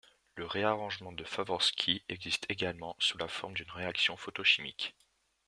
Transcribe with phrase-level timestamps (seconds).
[0.33, 4.95] Le réarrangement de Favorskii existe également sous la forme d'une réaction photochimique.